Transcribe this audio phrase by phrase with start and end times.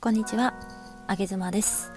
[0.00, 0.52] こんにちは、
[1.06, 1.92] あげずまです。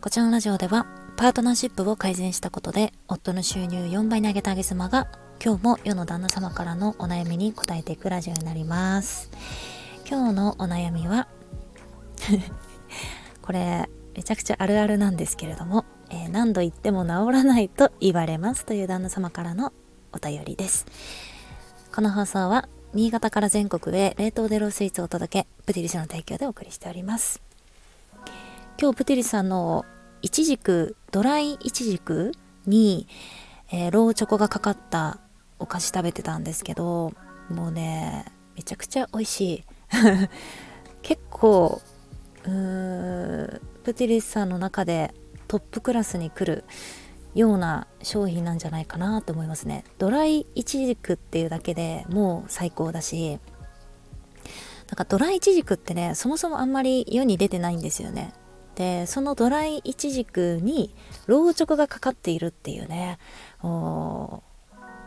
[0.00, 0.86] こちらのラジオでは、
[1.16, 5.08] パートナーシップを改善したことで、夫の収入4倍に上げたあげずまが、
[5.44, 9.32] 今日も世の旦那様からのお悩みに答えていくラジオになります。
[10.08, 11.26] 今日のお悩みは
[13.42, 19.72] これ、めちゃくちゃあるあるなんですけれども、えー、何度言っても治らないと言われますという旦那様からの
[20.12, 20.86] お便りです。
[22.00, 27.42] この放送は新潟から全国へ冷凍デロスイーツをお届け、プティリスの提供でお送りしております。
[28.80, 29.84] 今日プティリさんの
[30.22, 32.32] いちじく、ドライイチジク
[32.64, 33.06] に、
[33.70, 35.18] えー、ローチョコがかかった
[35.58, 37.12] お菓子食べてたんですけど、
[37.50, 38.24] もうね、
[38.56, 39.64] めちゃくちゃ美味しい。
[41.02, 41.82] 結構、
[42.44, 45.12] うーん、プティリスさんの中で
[45.48, 46.64] トップクラスに来る
[47.34, 49.84] ような商品なんじゃないかなと思いますね。
[49.98, 53.38] ドライイチジクっていうだけでもう最高だし
[54.88, 58.32] なんかドライイチジクってねそもそもあんまり世に出てないんですよね。
[58.74, 60.94] でそのドライイチジクに
[61.26, 63.18] ローチョコがかかっているっていうね
[63.58, 64.42] 本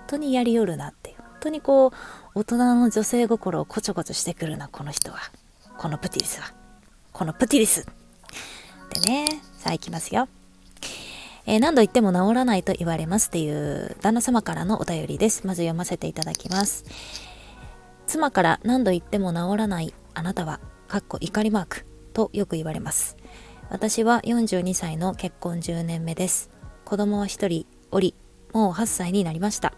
[0.08, 1.18] 当にやりよるなっていう。
[1.18, 1.92] 本当にこう
[2.36, 5.18] 大人の女性心をこちょこちょしてくるなこの人は。
[5.78, 6.54] このプティリスは。
[7.12, 7.86] このプティリス。
[8.94, 10.30] でねさあ行きますよ。
[11.46, 15.46] えー、何度言っても治らないと言われますっていう旦那様からのお便りです。
[15.46, 16.86] まず読ませていただきます。
[18.08, 23.18] 妻から何度言っても治らないあなたは、かっこ怒りマークとよく言われます。
[23.70, 26.50] 私は42歳の結婚10年目です。
[26.86, 28.16] 子供は1人おり、
[28.54, 29.74] もう8歳になりました。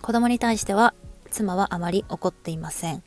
[0.00, 0.94] 子供に対しては、
[1.30, 3.02] 妻はあまり怒っていません。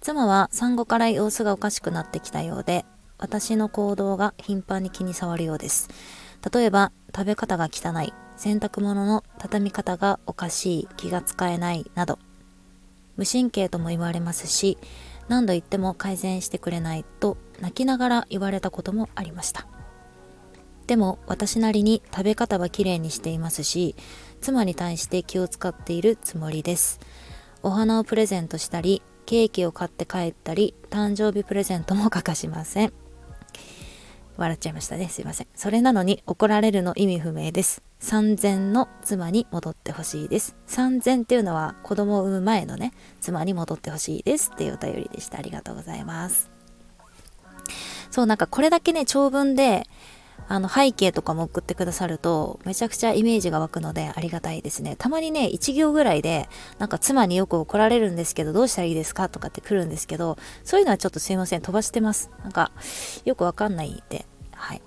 [0.00, 2.84] 妻は産後から様子がおかしくなってきたようで、
[3.18, 5.88] 私の行動が頻繁に気に障るようです。
[6.52, 8.12] 例えば食べ方が汚い。
[8.36, 10.88] 洗濯物の畳み方がおかしい。
[10.96, 11.90] 気が使えない。
[11.94, 12.18] など。
[13.16, 14.78] 無神経とも言われますし
[15.28, 19.66] 何度言っても改善してくれないと泣きながら言われたこともありました。
[20.86, 23.94] でも私なりに食べ方はきれいにしていますし
[24.40, 26.98] 妻に対して気を使っているつもりです。
[27.62, 32.92] お花をプレゼントしたりケーキを買って帰ったり誕生日プレゼントも欠かしません。
[34.40, 35.08] 笑っちゃいましたね。
[35.08, 35.46] すいません。
[35.54, 37.82] それなのに怒られるの意味不明です。
[38.00, 40.56] 3000の妻に戻ってほしいです。
[40.68, 45.38] 3000っていうのは子供を産む前のね、妻に戻ってほしいですっていうお便りでした。
[45.38, 46.50] ありがとうございます。
[48.10, 49.86] そう、なんかこれだけね、長文で、
[50.48, 54.96] あの背景とかも送ってくださるとめちゃくちゃイメージが湧くのでありがたいですね。
[54.96, 62.30] たまにね、1行ぐらいでなんか妻によく怒られるんですけどどうしたらいいですかとかって来るんですけどそういうのはちょっとすいません飛ばしてます。
[62.42, 62.72] なんか
[63.24, 64.26] よくわかんないんで。
[64.52, 64.82] はい。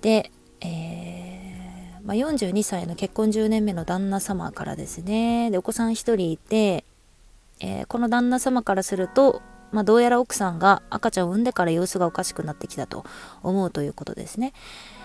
[0.00, 0.30] で、
[0.60, 6.84] えー、まあ、42歳の結婚10年目の旦那様からですねでお子さん1人いて、
[7.60, 9.42] えー、この旦那様からすると
[9.72, 13.04] まあ、どうやら奥さんが赤ちゃんを産んでから様子がおかしくなってきたと
[13.42, 14.52] 思うということですね。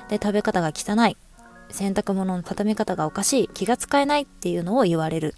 [0.09, 1.17] で、食べ方が汚い。
[1.69, 3.47] 洗濯物の畳み方がおかしい。
[3.49, 5.35] 気が使えないっていうのを言われる。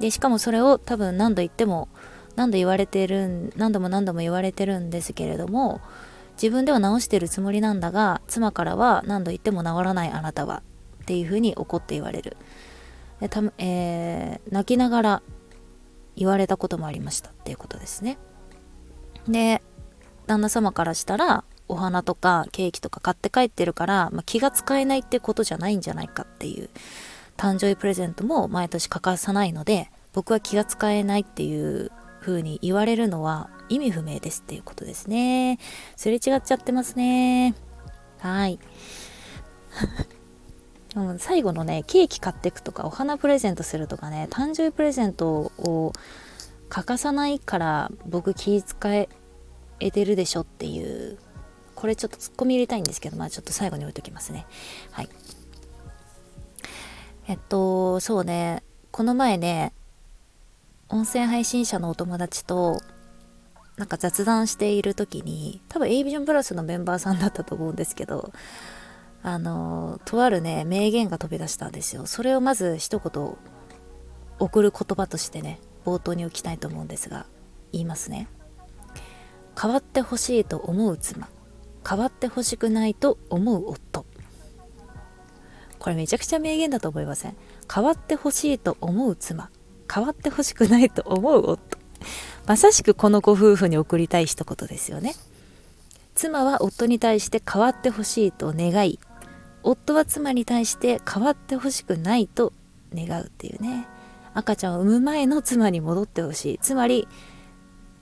[0.00, 1.88] で、しかもそれを多分何度言っても、
[2.36, 5.80] 何度言われてる何度も何度も言われてるんですけれども、
[6.40, 10.62] 自分では直してるつもりなんだが、妻からは何度言っても治らないあなたは
[11.02, 12.36] っていうふうに怒って言われる。
[13.20, 15.22] でたえー、泣きながら
[16.14, 18.18] 言われたこともありましたっていうことですね。
[19.28, 19.62] で
[20.26, 26.70] 旦那様からしたらお花とかケーキとか買って帰ってるから、まあ、気が使えないってことじゃないんじゃないかっていう
[27.36, 35.58] 誕生日プレゼントも毎年欠かさないので僕は気が使えないっていう風に言われるのは意味不明ですっていうことですね。
[35.94, 37.54] すれ違っちゃってますね。
[38.18, 38.58] はい。
[41.18, 45.92] 最後のねケーキ買ってくとかお花プレゼントするとかね誕生日プレゼントを
[46.68, 49.08] 欠かさないから僕気遣え
[49.80, 51.18] 得てるでしょっていう。
[51.74, 54.46] これちょっとツッコミ入れたいんですけどまあちょっと最後に置いときますね。
[54.90, 55.08] はい。
[57.28, 58.64] えっとそうね。
[58.90, 59.72] この前ね
[60.88, 62.80] 音声配信者のお友達と
[63.76, 68.32] なんか雑談している時に多分 a ビジョンプラスのメンバーさんだったと思うんですけど
[69.22, 72.06] あのとあるね名言が飛び出したんですよ。
[72.06, 73.36] それをまず一言
[74.40, 77.26] 送る言葉としてね冒頭に置きたいと思うんですが
[77.72, 78.28] 言いますね。
[79.60, 81.28] 変わってほしいと思う妻。
[81.88, 84.04] 変わってほしくないと思う夫。
[85.78, 87.36] これめちゃくちゃ名言だと思いません？
[87.72, 89.50] 変わってほしいと思う妻。
[89.92, 91.78] 変わってほしくないと思う夫。
[92.46, 95.14] まさしくこのご夫婦に送りたい一言ですよね。
[96.14, 98.98] 妻は夫に対して変わってほしいと願い
[99.62, 102.52] 夫は妻に対して変わってほしくないと
[102.94, 103.86] 願うっていうね。
[104.34, 106.58] 赤ちゃんを産む前の妻に戻ってほしい。
[106.60, 107.08] つまり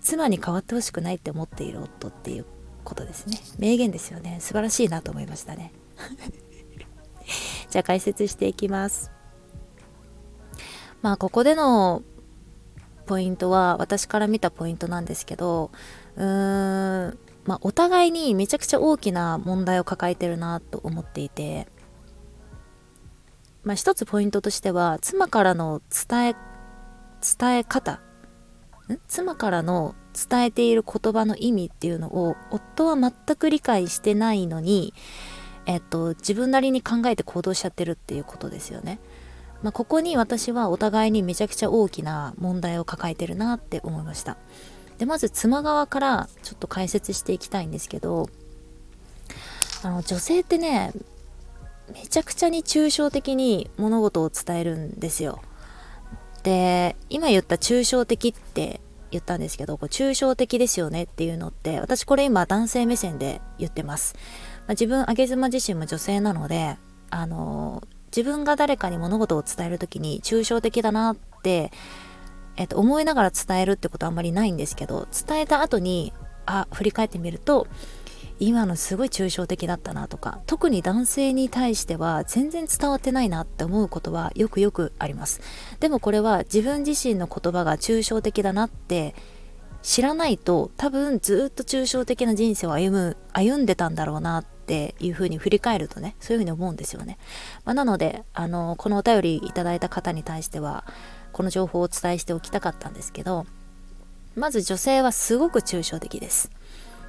[0.06, 2.46] 妻に変わってほしくないって思っている夫っていう
[2.84, 3.40] ことですね。
[3.58, 4.38] 名言ですよね。
[4.40, 5.72] 素晴らしいなと思いましたね。
[7.70, 9.10] じゃあ解説していきます。
[11.02, 12.04] まあここでの
[13.06, 15.72] ポイントは私から見たポイントなんですけど
[16.16, 21.66] うーんまあお互いにめちゃくちゃ大きな問題を抱えてるなと思っていて
[23.64, 26.36] まあ一つポイントとしては妻からの伝え
[27.38, 28.00] 伝え方
[29.08, 34.94] 妻からの伝えている言葉の意味っていうのを夫は全く理解してないのに
[35.66, 38.98] えっと、自分なりに考えて行動しちゃってるっていうことですよね。
[39.62, 44.36] まあ、ここに私はお互いにめちゃくちゃ大きな問題を抱えてるなって思いました。
[44.98, 48.30] でまず妻側からちょっと解説していきたいんですけど
[49.82, 50.92] あの女性ってね
[51.92, 55.42] めちゃくちゃに抽象的に物事を伝えるんですよ。
[56.46, 64.14] で今言った抽象的って言ったんですけどこう抽象的ですよねっていうのって私これ今男性目線で言ってます。
[64.60, 66.76] まあ、自分上妻自身も女性なので
[67.10, 67.82] あの
[68.16, 71.72] 自分が誰かに物事を伝える時に抽象的だなって、
[72.56, 76.12] えっと、思いながら伝えるってことはあんまりないんですけど伝えた後に
[76.46, 77.66] あ振り返ってみると
[78.38, 85.40] 今のすごい抽象的だったなとか特に男性に対しては全然伝わってないなって思うことはよくよくあります。
[85.80, 89.14] でもこれは自分自身の言葉が抽象的だなって
[89.82, 97.18] 知らないと多分ずっと抽象的な人生を歩む歩んでたんだろうなっていうふうに振り返るとねそういうふうに思うんですよね、
[97.64, 100.84] まあ、なのであのこのお便りいただいた方に対しては
[101.32, 103.46] この情報をお伝えしておきたかったんですけど
[104.34, 106.50] まず女性はすごく抽象的です。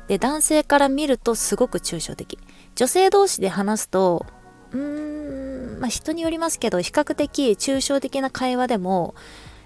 [0.08, 2.40] で男性から見るとすごく抽象的。
[2.76, 4.26] 女性同士で話すと
[4.72, 9.16] うーんまあ人によりますけど比較的抽象的な会話でも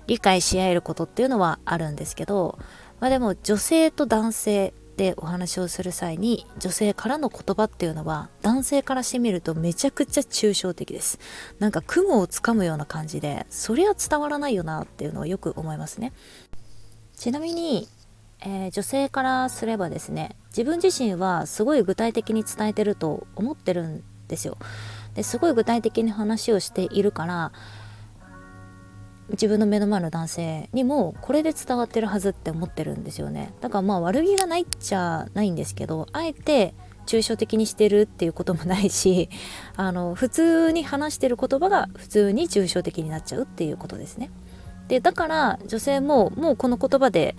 [0.07, 2.57] 理解し合えることっていうのはあるんですけど
[2.99, 11.17] まあでも女性と男性でお話をする際に女性からの言葉っていうのは男性からしてみるとめちゃくちゃ抽象的です。
[11.59, 16.13] なんか雲をつかむような感じでそりゃ伝わらないよなっていうのをよく思いますね。
[17.15, 17.87] ちなみに、
[18.41, 24.57] えー、女性からすればですね自分自身はすごい具体的に伝えてると思ってるんですよ。
[25.15, 27.51] ですごい具体的に話をしているから
[29.31, 33.53] 自分の目の前の男性にもこれで伝わってるはずって思ってるんですよね。
[33.61, 36.73] だからまあ悪気がないっちゃないんですけどあえて
[37.05, 39.29] 抽象的にしてるっていうこともないし
[39.75, 44.29] あの普通に話してる言葉が普通に抽象的になっちゃうっていうことですね。
[44.87, 47.35] でだから女性ももうこの言葉で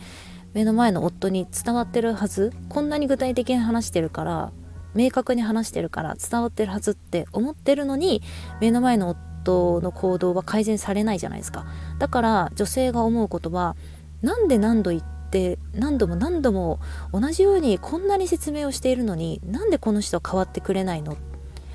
[0.54, 4.52] 目の前の夫に伝わってるはずこんなに具体的に話してるから
[4.94, 8.22] 明確に話してるから伝わってるはずって思ってるのに
[8.60, 9.08] 目の前の
[9.44, 11.64] 夫の行動は改善されないじゃないですか。
[11.98, 13.74] だから女性が思うことは
[14.20, 16.78] なんで何度言って何度も何度も
[17.12, 21.16] 同じようにこんなに説明をしているのになんでこの人は変わってくれないの？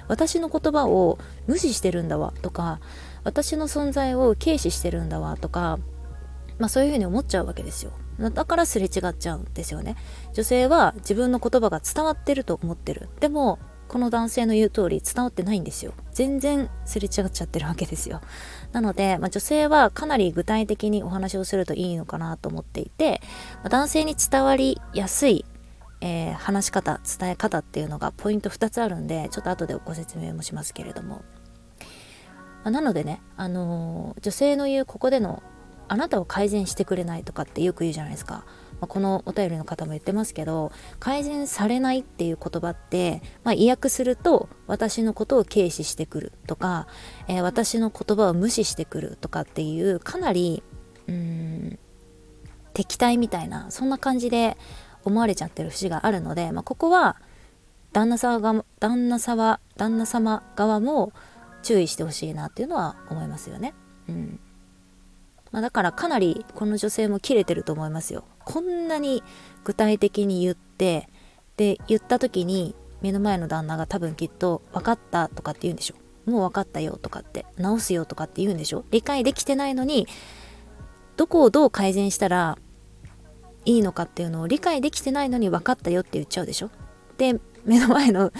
[0.08, 2.80] 私の言葉を無視してるんだわとか
[3.24, 5.80] 私の存在を軽視してるんだわとか
[6.60, 7.92] まあそういうふうに思っちゃうわけですよ。
[8.20, 9.96] だからすれ違っちゃうんですよね。
[10.34, 13.10] 女性は自分の言葉が伝わってると思ってる。
[13.20, 15.94] でもこの男性の言う通り伝わってないんですよ。
[16.12, 18.22] 全然すれ違っちゃってるわけですよ。
[18.72, 23.22] なので、まあ、女性はかなり具体的にお話をするといいのかなと思っていて、
[23.58, 25.46] まあ、男性に伝わりやすい、
[26.02, 31.24] えー、話し方伝え方っていうのがポイント2つあるんでちょっと後でご説明もしますけれども、
[32.64, 35.42] まあ、なのでね、あのー、女性の言うここでの
[35.88, 38.46] あなたを改善してくれないとかってよく言うじゃないですか
[38.80, 46.88] まあ、このお便りの方も言ってますけど改善されないっていう言葉って、まあ、意訳すると私のことを軽視してくるとか、
[47.28, 50.64] えー、私の言葉を無視してくるとかっていうかなり
[51.08, 51.80] うん
[52.74, 54.58] 敵対みたいなそんな感じで
[55.04, 57.18] 思われちゃってる節があるので、まあ、ここは
[57.94, 61.14] 旦那様が旦那様旦那様側も
[61.64, 63.74] 注意してほしいなっていうのは思いますよね。
[64.08, 64.40] うん
[65.52, 68.26] まあ、だからかなりこの女性も切れてると思いますよ。
[68.44, 69.24] こんなに
[69.64, 71.10] 具体的に言って
[71.58, 75.96] で言った時に目の前の旦那が多分きっと分かったとかって言うんでしょ
[76.30, 80.08] もう分かったよとかって直すよとかって言うんでしょ理解できてないのに
[81.16, 82.58] どこをどう改善したら
[83.66, 86.70] いいのかっていうのを理解できてないのに分かったよって言っちゃうでしょ。
[87.18, 88.32] で目の前の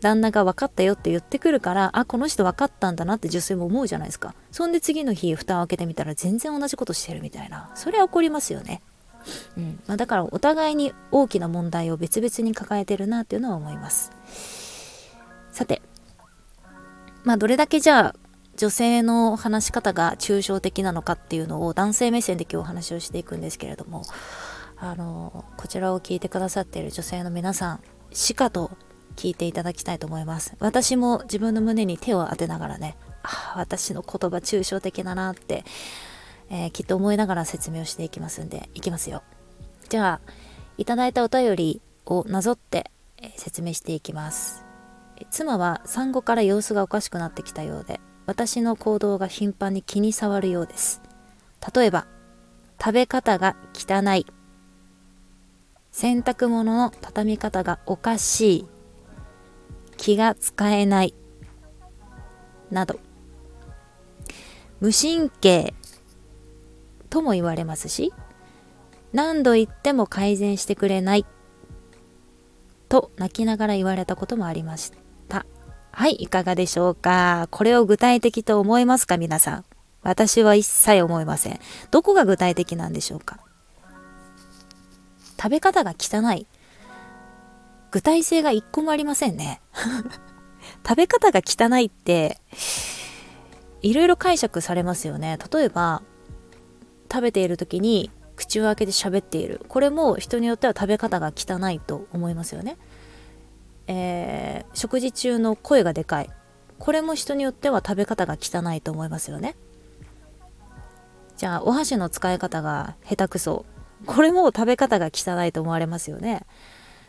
[0.00, 4.34] 旦那が分かったよって言ってくるからあこの人分かったんだなって女性も思うじゃないですか。
[4.50, 7.70] そんで次の日蓋を開けてみたら全然同じことしてるみたいな。
[7.74, 8.82] それは起こりますよね。
[9.56, 9.80] うん。
[9.86, 14.12] まあ、だからお互いに大きな問題を別々に抱えてるなっていうのは思います。
[15.56, 15.80] さて
[17.24, 18.14] まあどれだけじゃあ
[18.56, 24.02] 女性の話し方が抽象的なのかっていうのを男性目線で今日お話をしていくんですけれども
[24.76, 27.80] あのこちらを聞いてくださっている女性の皆さん
[28.12, 28.70] しかと
[29.16, 30.54] 聞いていただきたいと思います。
[30.58, 35.64] 私も自分の胸に手を当てながらねあ私の言葉抽象的だなって、
[36.50, 39.22] えー、きっと思いながら説明をしていきますんでいきますよ。
[39.88, 40.32] じゃあ
[40.78, 44.64] いただいたお便りをなぞって、えー、説明していきます。
[45.30, 51.00] 妻は産後から様子がおかしくなってきたようで私の行動が頻繁に気に障るようです。
[51.74, 52.06] 例えば
[52.78, 54.26] 食べ方が汚い。
[55.98, 58.66] 洗濯物の畳み方がおかしい。
[59.96, 61.14] 気が使えない。
[62.70, 63.00] など。
[64.80, 65.72] 無神経
[67.08, 68.12] とも言われますし
[69.14, 71.24] 何度言っても改善してくれない
[72.90, 74.92] と泣きながら言われたこともありまし
[75.30, 75.46] た。
[75.92, 77.48] はいいかがでしょうか？
[77.50, 79.64] これを具体的と思いますか皆さん？
[80.02, 81.60] 私は一切思いません。
[81.90, 83.38] どこが具体的なんでしょうか？
[85.38, 86.46] 食べ方が汚い。
[87.90, 89.60] 具体性が一個もありませんね。
[90.86, 92.38] 食べ方が汚いって
[93.82, 95.38] いろいろ解釈されますよね。
[95.52, 96.02] 例えば
[97.10, 99.64] 食べている時に口を開けて喋っている。
[99.68, 102.76] これも人によっては食べ方が汚いと思いますよね、
[103.86, 106.30] えー、食事中の声がでかい。
[106.78, 109.56] これも人によっては食べ方が汚いと思いますよね。
[111.36, 113.64] じゃあお箸の使い方が下手くそ。
[114.06, 116.46] これも食べ方が汚いと思われますよね、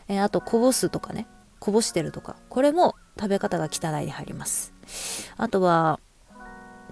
[0.08, 1.28] えー、あとこぼすとかね。
[1.60, 2.36] こぼしてるとか。
[2.50, 4.74] これも食べ方が汚いに入ります。
[5.38, 6.00] あとは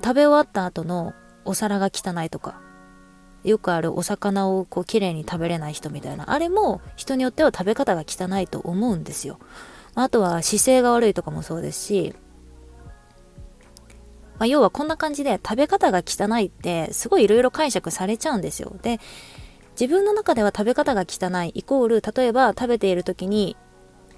[0.04, 1.14] 食べ終わった後の
[1.46, 2.62] お皿が汚いとか。
[3.44, 6.32] よくあるお魚をこう綺麗に食べれない人みたいな。
[6.32, 9.38] あれも人によっては食べ方が汚いと思うんですよ。
[9.94, 12.16] あとは姿勢が悪いとかもそうですし、
[14.40, 18.76] まあ、要はこんな感じで食べ方が汚いってすごいいろいろ解釈されちゃうんですよ。
[18.82, 19.00] で
[19.80, 23.58] 自分の中では食べ方が汚いイコール例えば食べている時に、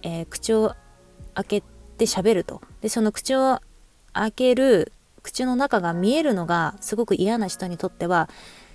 [0.03, 0.75] えー、口を
[1.33, 1.61] 開け
[1.97, 2.61] て喋ると。
[2.81, 3.59] でその口を
[4.13, 4.91] 開ける
[5.23, 8.29] 口の中が見えるのがすごく嫌な人にとっては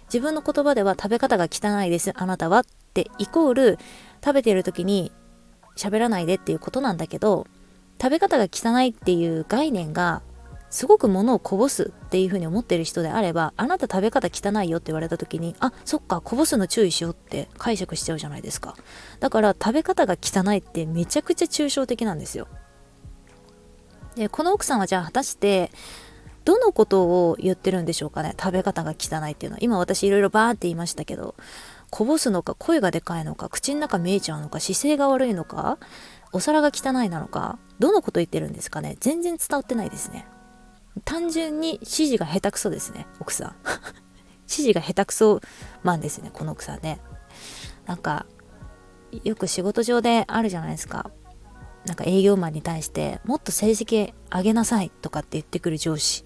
[0.05, 3.79] 自分の言葉では食べ方が汚いですあなたはってイコール
[4.23, 5.13] 食べている時に
[5.77, 7.47] 喋らないでっていうことなんだけど
[8.01, 10.21] 食べ方が汚いっていう概念が
[10.73, 18.75] すごく物をこぼすっていうふうに思ってる人であればあなた食べ方汚いよって言われた時にあそっかこぼすの注意しようって解釈しちゃうじゃないですか。
[19.21, 22.49] だから食べ方が汚いってめちゃくちゃ抽象的なんですよ。
[24.17, 25.71] でこの奥さんはじゃあ果たして
[26.47, 28.35] どのことを言ってるんでしょうかね？
[28.41, 29.59] 食べ方が汚いっていうのは。
[29.61, 31.35] 今私いろいろバーって言いましたけど
[31.91, 35.77] こぼすのか声がでかいのか口の中見えちゃうのか姿勢が悪いのか
[36.33, 38.97] お皿が汚いなのかどのこと言ってるんですかね？
[39.01, 40.27] 全然伝わってないですね。
[41.05, 43.57] 単純に指示が下手くそですね奥さん。
[44.49, 45.41] 指示が下手くそ
[45.83, 47.01] マンですねこの奥さんね。
[47.87, 48.27] なんか
[49.25, 51.11] よく仕事上であるじゃないですか。
[51.87, 56.25] なんか営業マンに対してもっと成績上げなさいとかって言ってくる上司。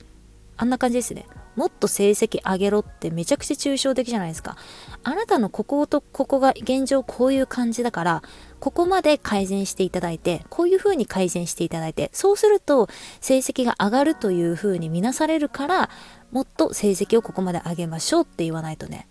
[0.56, 1.26] あんな感じですね。
[1.56, 4.56] もっと成績上げろってめちゃくちゃ抽象的じゃないですか。
[5.02, 8.22] あなたのこことここが現状こういう感じだから、
[8.60, 12.88] ここまで改善していただいて、こういう風に改善していただいて、そうすると
[13.20, 15.90] 成績が上がるという風に見なされるから、
[16.30, 19.08] もっと成績をここまで上げましょうって言わないとね。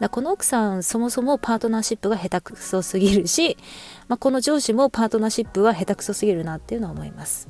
[0.00, 3.56] だこの奥さんそもそもパートナーシップが下手くそすぎるし、
[4.08, 7.48] まあ、この上司もパートナーシップは下手くそすぎるなっていうのは思います。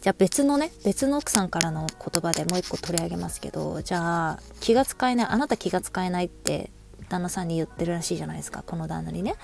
[0.00, 6.70] じゃあ別のね別の奥さんからの言葉でもう一個取り上げますけどじゃあ気が使えないあなた気が使えないって
[7.08, 9.34] 旦那さんに言ってるらしいじゃないですかこの旦那にね。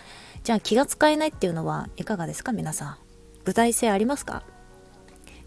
[0.44, 2.96] じゃあ気が使えないっていうのはいかがですか皆さん。
[3.44, 4.42] 具体性ありますか？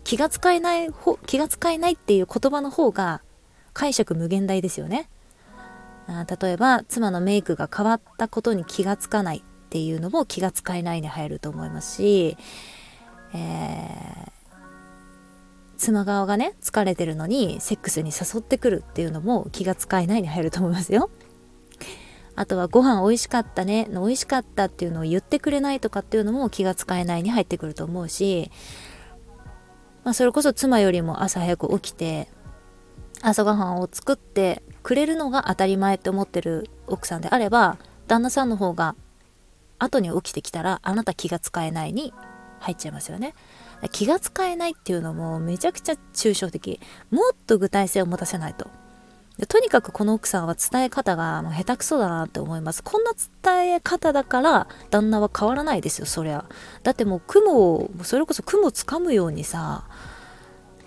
[0.04, 0.90] 気が使えない
[1.26, 3.22] 気が使えないっていう言葉の方が
[3.74, 5.10] 解釈無限大ですよね。
[6.08, 12.38] あ例えば妻のメイクが変わったことに気がつかないっていうのも気が使えないに入ると思いますし、
[13.34, 14.37] えー
[15.77, 21.10] 妻側がね疲れてるのにセックスに誘ってくるっていうのも気が使えないに入ると思いますよ。
[22.36, 28.51] あとはご飯美味しかったねの美味しかったっていうのを言ってくれないとかっていうのも気が使えないに入ってくると思うし、
[30.03, 32.27] まあ、それこそ妻よりも朝早く起きて
[33.24, 38.96] 朝ごはんを作ってくれるのが当たり前って思ってる奥さんであれば旦那さんの方が
[39.79, 42.13] 後に起きてきたらあなた気が使えないに
[42.60, 43.34] 入っちゃいますよね。
[43.91, 46.79] 気が使えないっていうのもめちゃくちゃ抽象的。
[47.12, 48.67] もっと具体性を持たせないと。
[49.48, 52.81] とにかくこの奥さんは伝え方が下手くそだなって思います。
[52.84, 53.12] こんな
[53.43, 56.46] 伝え方だから旦那は変わらないですよそりゃ。
[56.81, 59.86] だってもう雲をそれこそ雲つかむようにさ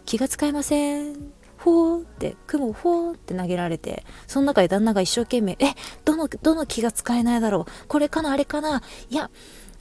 [0.04, 1.32] 気が使えません。
[1.59, 7.87] ほーって雲ほーって投げられてその中で旦那が一生懸命えどのどの気が使えないだろう。
[7.87, 8.82] これかなあれかな。
[9.11, 9.30] いや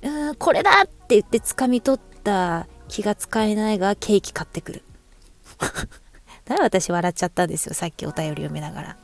[0.04, 4.84] うーんこれだって言って掴み取った気が使えないがケーキ買ってくる。
[6.46, 7.74] だから私笑っちゃったんですよ。
[7.74, 8.98] さっきお便り読みながら。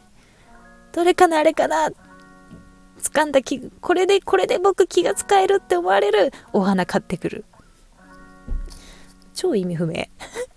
[0.91, 1.89] どれかなあれかな。
[3.01, 6.33] 掴んだ気これでこれで僕気が使えるって思われる。
[6.51, 7.45] お花買ってくる。
[9.33, 10.07] 超意味不明。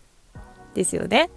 [0.75, 1.30] ですよね、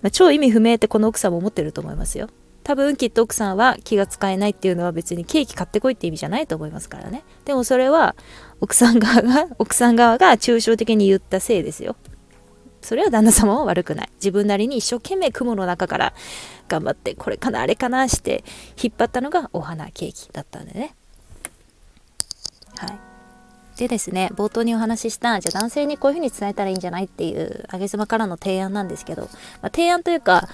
[0.00, 2.28] まあ、超意味不明ってこの奥さんも思ってると思いますよ。
[2.68, 7.24] 多分きっと奥さんは気が使えないっていうのは別にケーキ買ってこいって意味じゃないと思いますからね。
[7.46, 8.14] でもそれは
[8.60, 11.96] 奥さん側が 奥さん側が抽象的に言ったせいですよ。
[12.82, 14.10] それは旦那様は悪くない。
[14.16, 16.12] 自分なりに一生懸命雲の中から
[16.68, 18.44] 頑張ってこれかなあれかなして
[18.76, 20.94] 引っ張ったのがお花ケーキだったんでね。
[22.76, 22.98] はい。
[23.78, 30.48] でですね冒頭にお話ししたじゃあ男性にこういうふうに伝えたらいいんじゃないっていうあげ妻からの提案なんですけど、まあ、提案というか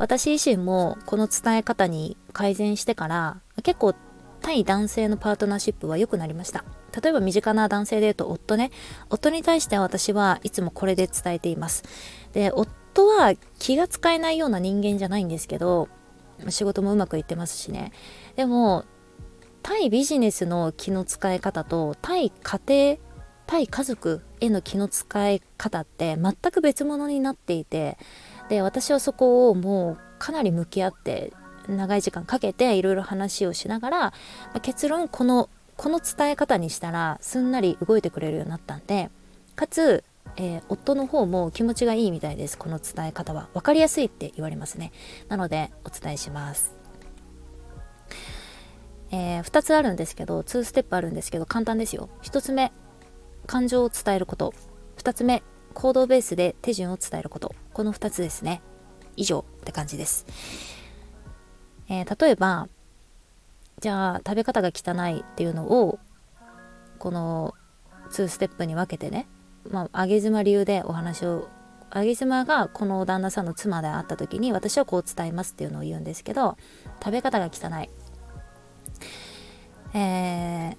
[0.00, 3.94] 私自身もこの伝え方に改善してから結構
[4.40, 6.64] 対男性のパートナーシップは良くなりました。
[6.98, 8.70] 例えば身近な男性で言うと夫ね。
[9.10, 11.84] 夫に対しては私はいつもこれで伝えています。
[12.32, 15.88] で夫は気が使えないような人間じゃないんですけど
[16.48, 17.92] 仕事もうまくいってますしね。
[18.36, 18.86] でも
[19.62, 22.96] 対ビジネスの気の使い方と対家庭
[23.46, 27.98] 対家族への気の使い方って全く別物になっていて
[28.50, 31.32] で私はそこをもうかなり向き合って
[31.68, 34.14] 長い時間かけていろいろ話をしながら、ま
[34.54, 39.08] あ、結論このこの伝え方にしたらすんなり動いてくれるようになったんで
[39.54, 40.02] かつ、
[40.36, 43.48] えー、夫の方も気持ちがいいみたいですこの伝え方は。
[43.54, 44.90] 分かりやすいって言われますね。
[45.28, 46.74] なのでお伝えします。
[49.12, 52.08] えー、2つあるんですけど2ステップあるんですけど簡単ですよ。
[52.22, 52.72] 1つ目
[53.46, 54.54] 感情を伝えること。
[54.98, 55.42] 2つ目
[55.74, 57.54] 行動ベースで手順を伝えること。
[57.80, 58.60] この2つですね。
[59.16, 60.26] 以上って感じです、
[61.88, 62.68] えー、例えば
[63.80, 65.98] じゃあ食べ方が汚いっていうのを
[66.98, 67.54] この
[68.10, 69.26] 2ステップに分けてね
[69.70, 71.48] まあ上げ妻流でお話を
[71.90, 76.58] 上げ妻がこの旦那さんの妻であった時に私はこう伝えますっていうのを言うんですけど
[77.02, 77.88] 食べ方が汚い。
[79.94, 80.76] えー、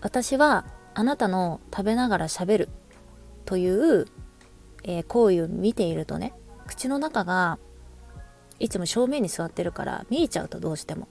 [0.00, 2.68] 私はあなたの食べながら喋る
[3.44, 4.06] という、
[4.84, 6.32] えー、行為を見ているとね
[6.66, 7.58] 口の中が
[8.58, 11.08] いつも正面に座ってるから見えちゃうとどうしても。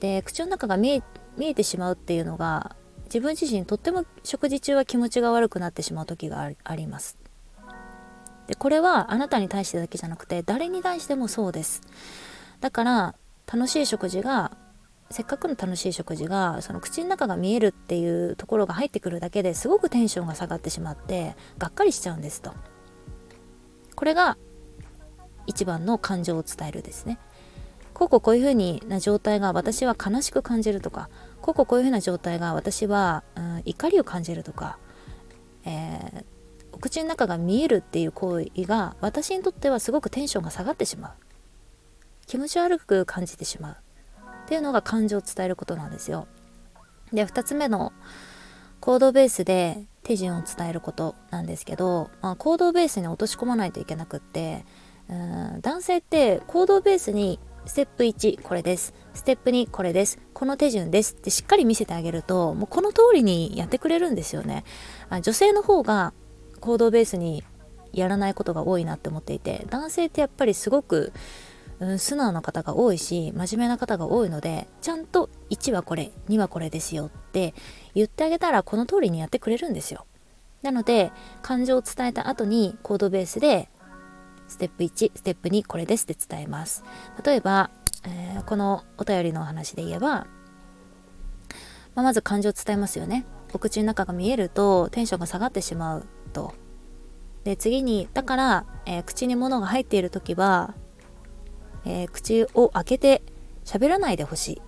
[0.00, 1.02] で口の中が見え
[1.36, 7.18] 見えてしまうっていうのが自分自身とっても食事中は気持ちが悪くなってしまう時があります。
[8.46, 11.82] でこれはあなたに対してだけじゃなくて誰に対してもそうです。
[12.60, 13.14] だから
[13.52, 14.56] 楽しい食事が
[15.10, 22.54] せっかくの楽しい食事がその口の中が見えるっていうところが入ってくるだけですごくテンションが下がってしまってがっかりしちゃうんですと。
[24.00, 24.38] これが
[25.46, 27.18] 一番の感情を伝えるですね。
[27.92, 31.10] こうこうこういうふうにな状態が私は悲しく感じるとか
[31.42, 34.78] こうこうこういうふうな状態が私は、うん、怒りを感じるとか、
[35.66, 36.24] えー、
[36.72, 41.12] お口の中が見えるっていう行為が私にとってはすごくテンションが下がってしまう。
[42.26, 43.76] 気持ち悪く感じてしまう。
[44.44, 46.26] っていうのが感情を伝えることなんですよ。
[47.12, 47.92] で2つ目の
[48.80, 54.64] 行動ベースで手順を伝えることなんですけど、まあ、行動ベースに落とし込まないといけなくって
[55.08, 58.94] うん男性って行動ベースにステップ1これです。
[59.12, 60.18] ステップ2これです。
[60.32, 61.14] この手順です。
[61.14, 64.64] ってしっかり見せてあげるともうこの通りにやってくれるんですよね。
[65.10, 66.12] あ女性の方が
[66.60, 67.44] 行動ベースに
[67.92, 71.12] やらないことが多いなって思っていて男性ってやっぱりすごく
[71.80, 77.54] うん、素直な方が多いし真面目な方が多いのでちゃんと1はこれ2はこれですよって
[77.94, 80.06] 言ってあげたらこの通りにやってくれるんですよ。
[80.62, 83.70] なので感情を伝えた後にコードベースで
[84.46, 86.84] ステップ1ステップ2これですって伝えます。
[87.24, 87.70] 例えば、
[88.04, 90.26] えー、このお便りのお話で言えば、ま
[91.96, 93.24] あ、まず感情を伝えますよね。
[93.54, 96.52] お口の中が見えるとテンションが下がってしまうと。
[97.44, 100.74] で次にだから、えー、口に物が入っている時は
[101.84, 103.22] えー、口を開けて
[103.64, 104.62] 喋らないでほしい。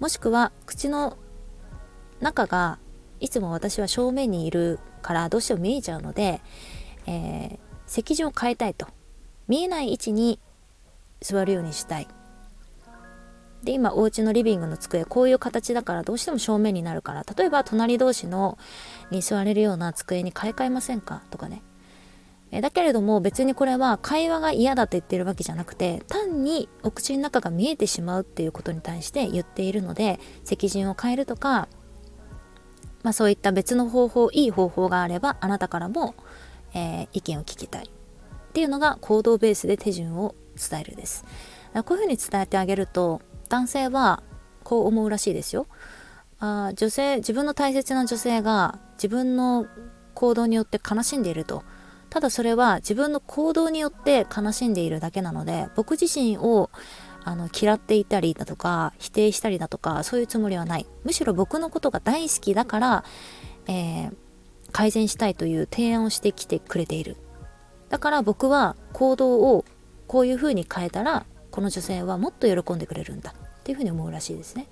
[0.00, 1.16] もしくは口の
[2.20, 2.78] 中が
[3.20, 6.40] いつも私は正面にいるからどうしても見えちゃうので、
[7.06, 8.86] えー、席順を変えたいと。
[9.48, 10.38] 見えない位置に
[11.20, 12.08] 座るようにしたい。
[13.64, 18.56] で今お家のリビングの机こういう形だからどうしても正面になるから例えば隣同士の
[19.10, 21.22] に座れるような机に買い替えませんか？
[21.30, 21.62] とかね。
[22.50, 31.68] えだけれども別にこれは会話が嫌だって言ってるわけじゃなくて単にお口の中が見えてしまうっていうことに対して言っているので席順を変えるとか、
[33.02, 36.14] まあ、そういった別の方法いい方法があればあなたからも、
[36.74, 41.24] えー、意見を聞きたいっていうのが行動ベースで手順を伝えるです。
[41.84, 44.22] こういうふうに伝えてあげると男性は
[44.64, 45.66] こう思うらしいですよ。
[46.40, 49.66] あ女性自分の大切な女性が自分の
[50.14, 51.62] 行動によって悲しんでいると。
[52.10, 56.70] ただそれは自分の行動によって悲しんでいるだけなので僕自身を
[57.24, 60.86] あの嫌っていたりだとか否定したりだとかそういうつもりはない。
[61.04, 63.04] むしろ僕のことが大好きだから、
[63.66, 64.16] えー、
[64.72, 67.16] 改善したいという提案をしてきてくれている。
[67.90, 69.64] だから僕は行動を
[70.06, 73.34] こういうふうに変えたらこの女性はもっと喜んでくれるんだ。
[73.60, 74.66] っていうふうに思うらしいですね。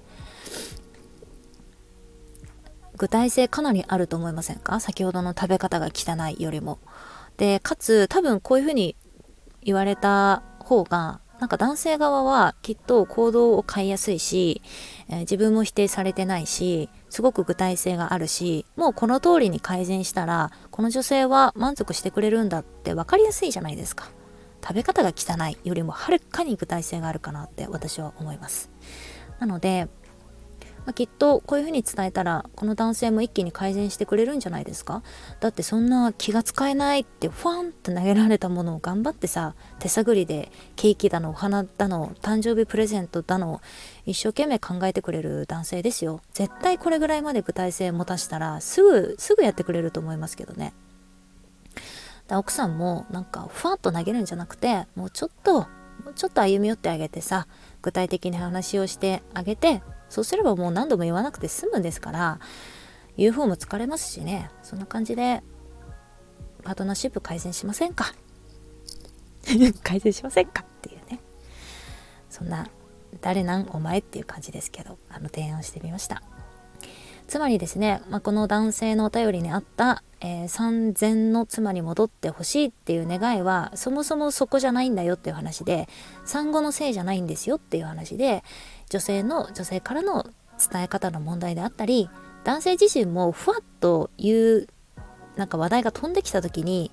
[2.96, 4.80] 具体性かなりあると思いませんか？
[4.80, 6.78] 先ほどの食べ方が汚いよりも。
[7.36, 8.96] でかつ多分こういうふうに
[9.62, 14.62] 言われた方がなんか男性側はきっと行動を変えやすいし、
[15.08, 24.08] えー、自分も否定されてないし、すごく具体性があるし、もうこの通りに改善したら、この女性は満足してくれるんだって分かりやすいじゃないですか。
[24.62, 28.70] 食べ方が汚いよりもはるかに具体性があるかなって私は思います。
[29.38, 29.88] なので、
[30.86, 35.02] まあ、きっとこういうふうに伝えたらこの男性も一気に改善してくれるんじゃないですか？
[35.40, 43.60] だってそんな気が使えないってファンって投げられたものを頑張ってさ手探りでケーキだのお花だの誕生日プレゼントだの
[44.06, 46.20] 一生懸命考えてくれる男性ですよ。
[46.32, 50.72] 絶対これぐらいまで具体性持たしたらすぐすぐやってくれると思いますけどね。
[52.30, 55.62] 奥さんもなんかふわっと投げるんじゃなくてもうちょっと
[56.04, 57.48] もうちょっと歩み寄ってあげてさ
[57.82, 62.38] 具体的に話をしてあげてそうすればもう何度も言わなくて済むんですから
[63.16, 64.50] 言う方も疲れますしね。
[64.62, 65.42] そんな感じで
[66.62, 68.12] パートナーシップ改善しませんか？
[69.82, 70.62] 改善しませんか？
[70.62, 71.20] っていうね。
[72.30, 72.68] そんな
[73.20, 76.22] 誰なんお前っていう感じですけどあの提案してみました。
[77.28, 85.88] つまりですね、まあ、この男性のお便りにあった、えー、産前の妻に戻ってほしいっていう願いはそもそもそこじゃないんだよっていう話で
[86.24, 88.44] 産後のせいじゃないんですよっていう話で
[88.90, 90.24] 女性の女性からの
[90.72, 92.08] 伝え方の問題であったり
[92.44, 94.66] 男性自身もふわっと言う
[95.34, 96.92] なんか話題が飛んできた時に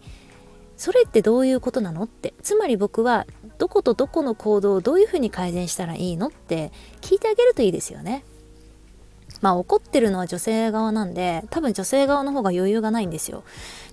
[0.76, 3.28] それってどういうことなのってつまり僕は
[3.60, 8.26] どことどこの行動をどういうふうに改善したらいいのって聞いてあげるといいですよね。
[9.44, 13.44] まあ怒ってるのは女性側なんで多分女性側の方が余裕がないんですよ。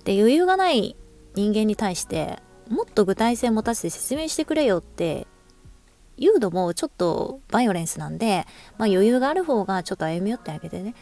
[0.05, 0.95] で余裕がない
[1.35, 5.27] 人間に対してもっと具体性持たせて説明してくれよって
[6.17, 8.45] 言うのもちょっとバイオレンスなんで、
[8.77, 10.95] まあ、余裕がある方がちょっと歩み寄ってあげてね。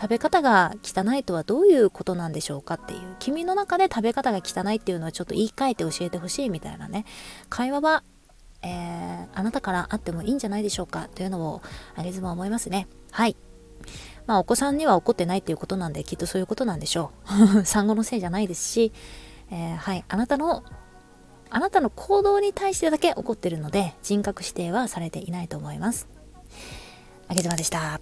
[0.00, 3.16] 食べ方が汚いとはどういうことなんでしょうかっていう。
[3.18, 7.04] 君の中で食べ方が汚いっていうのはちょっと言い換えて教えてほしいみたいなね。
[7.50, 8.04] 会話は、
[8.62, 11.62] えー、あなたからあってもいいんじゃないでしょうかというのを
[11.96, 12.86] あげずも思いますね。
[13.10, 13.36] はい。
[14.26, 17.10] まあ、お子さんには怒ってないっていうことなんで、きっとそういうことなんでしょ
[17.56, 17.64] う。
[17.66, 18.92] 産後のせいじゃないですし、
[19.50, 20.62] えー、はい、あなたの、
[21.50, 26.08] あなたの行動に対してだけ怒ってるので、人格指定はされていないと思います。
[27.28, 28.00] あげずまでした。